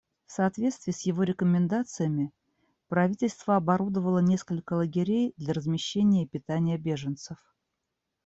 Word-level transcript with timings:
В 0.25 0.31
соответствии 0.31 0.91
с 0.91 1.01
его 1.01 1.21
рекомендациями 1.21 2.31
правительство 2.87 3.55
оборудовало 3.57 4.17
несколько 4.17 4.73
лагерей 4.73 5.35
для 5.37 5.53
размещения 5.53 6.23
и 6.23 6.27
питания 6.27 6.79
беженцев. 6.79 7.37